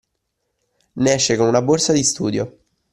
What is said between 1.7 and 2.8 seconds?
di studio